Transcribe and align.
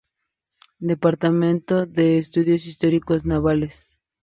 Departamento 0.79 1.85
de 1.85 2.17
Estudios 2.17 2.65
Históricos 2.65 3.23
Navales. 3.23 3.83